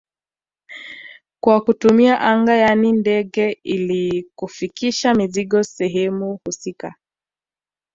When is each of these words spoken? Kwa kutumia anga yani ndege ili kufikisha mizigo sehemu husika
Kwa 1.43 1.61
kutumia 1.61 2.21
anga 2.21 2.55
yani 2.55 2.91
ndege 2.91 3.51
ili 3.63 4.31
kufikisha 4.35 5.13
mizigo 5.15 5.63
sehemu 5.63 6.39
husika 6.45 6.95